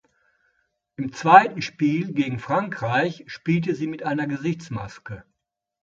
[0.95, 5.25] Im zweiten Spiel gegen Frankreich spielte sie mit einer Gesichtsmaske.